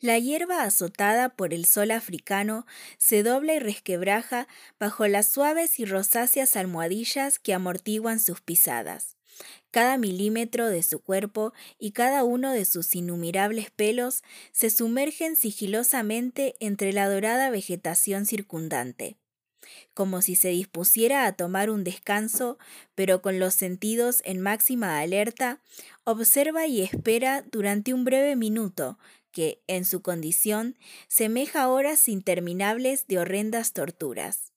[0.00, 2.66] La hierba azotada por el sol africano
[2.98, 4.46] se dobla y resquebraja
[4.78, 9.16] bajo las suaves y rosáceas almohadillas que amortiguan sus pisadas.
[9.72, 14.22] Cada milímetro de su cuerpo y cada uno de sus innumerables pelos
[14.52, 19.16] se sumergen sigilosamente entre la dorada vegetación circundante
[19.92, 22.58] como si se dispusiera a tomar un descanso,
[22.94, 25.60] pero con los sentidos en máxima alerta,
[26.04, 28.98] observa y espera durante un breve minuto
[29.38, 30.76] que, en su condición,
[31.06, 34.52] semeja horas interminables de horrendas torturas.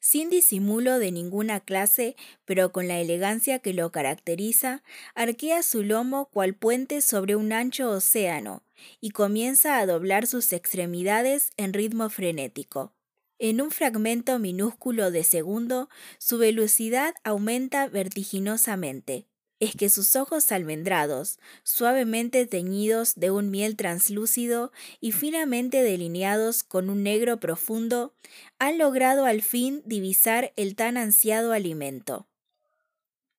[0.00, 4.82] Sin disimulo de ninguna clase, pero con la elegancia que lo caracteriza,
[5.14, 8.64] arquea su lomo cual puente sobre un ancho océano
[9.00, 12.92] y comienza a doblar sus extremidades en ritmo frenético.
[13.38, 19.28] En un fragmento minúsculo de segundo, su velocidad aumenta vertiginosamente.
[19.62, 26.90] Es que sus ojos almendrados, suavemente teñidos de un miel translúcido y finamente delineados con
[26.90, 28.12] un negro profundo,
[28.58, 32.26] han logrado al fin divisar el tan ansiado alimento.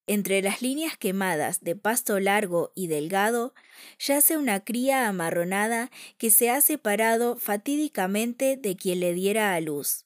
[0.08, 3.54] Entre las líneas quemadas de pasto largo y delgado
[4.00, 10.06] yace una cría amarronada que se ha separado fatídicamente de quien le diera a luz.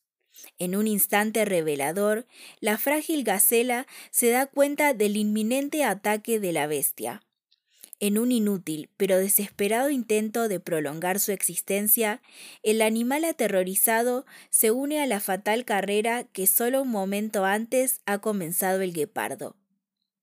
[0.59, 2.25] En un instante revelador,
[2.59, 7.21] la frágil gacela se da cuenta del inminente ataque de la bestia.
[7.99, 12.21] En un inútil pero desesperado intento de prolongar su existencia,
[12.61, 18.19] el animal aterrorizado se une a la fatal carrera que solo un momento antes ha
[18.19, 19.55] comenzado el guepardo.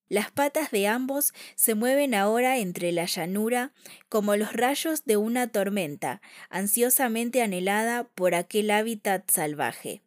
[0.08, 3.72] Las patas de ambos se mueven ahora entre la llanura
[4.08, 10.02] como los rayos de una tormenta, ansiosamente anhelada por aquel hábitat salvaje.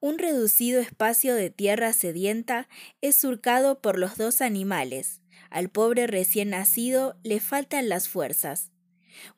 [0.00, 2.68] Un reducido espacio de tierra sedienta
[3.00, 5.22] es surcado por los dos animales.
[5.48, 8.70] Al pobre recién nacido le faltan las fuerzas.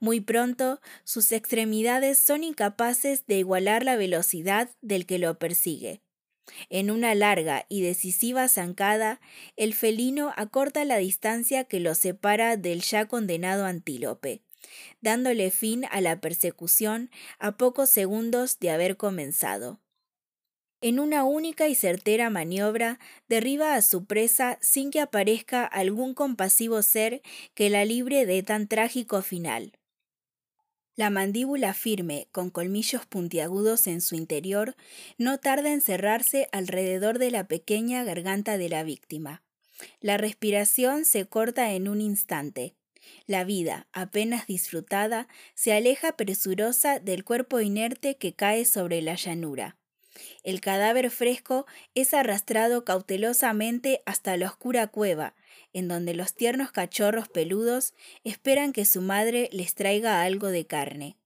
[0.00, 6.02] Muy pronto sus extremidades son incapaces de igualar la velocidad del que lo persigue.
[6.70, 9.20] En una larga y decisiva zancada,
[9.56, 14.42] el felino acorta la distancia que lo separa del ya condenado antílope,
[15.00, 19.80] dándole fin a la persecución a pocos segundos de haber comenzado.
[20.82, 26.82] En una única y certera maniobra, derriba a su presa sin que aparezca algún compasivo
[26.82, 27.22] ser
[27.54, 29.72] que la libre de tan trágico final.
[30.96, 34.76] La mandíbula firme, con colmillos puntiagudos en su interior,
[35.18, 39.42] no tarda en cerrarse alrededor de la pequeña garganta de la víctima.
[40.00, 42.74] La respiración se corta en un instante.
[43.26, 49.76] La vida, apenas disfrutada, se aleja presurosa del cuerpo inerte que cae sobre la llanura.
[50.42, 55.34] El cadáver fresco es arrastrado cautelosamente hasta la oscura cueva,
[55.72, 57.94] en donde los tiernos cachorros peludos
[58.24, 61.16] esperan que su madre les traiga algo de carne.